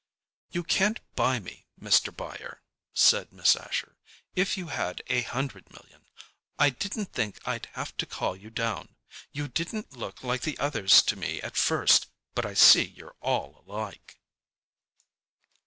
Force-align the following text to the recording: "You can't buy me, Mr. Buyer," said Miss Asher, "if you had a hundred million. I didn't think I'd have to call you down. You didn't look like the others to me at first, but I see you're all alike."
"You 0.49 0.63
can't 0.63 0.99
buy 1.13 1.37
me, 1.39 1.67
Mr. 1.79 2.11
Buyer," 2.11 2.63
said 2.91 3.31
Miss 3.31 3.55
Asher, 3.55 3.97
"if 4.35 4.57
you 4.57 4.69
had 4.69 5.03
a 5.11 5.21
hundred 5.21 5.69
million. 5.71 6.07
I 6.57 6.71
didn't 6.71 7.13
think 7.13 7.37
I'd 7.47 7.67
have 7.73 7.95
to 7.97 8.07
call 8.07 8.35
you 8.35 8.49
down. 8.49 8.95
You 9.31 9.47
didn't 9.47 9.95
look 9.95 10.23
like 10.23 10.41
the 10.41 10.57
others 10.57 11.03
to 11.03 11.15
me 11.15 11.39
at 11.41 11.55
first, 11.55 12.07
but 12.33 12.47
I 12.47 12.55
see 12.55 12.83
you're 12.85 13.15
all 13.21 13.63
alike." 13.67 14.17